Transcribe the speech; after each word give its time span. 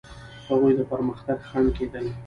هغوی 0.49 0.73
د 0.77 0.81
پرمختګ 0.91 1.37
خنډ 1.49 1.67
کېدل. 1.77 2.05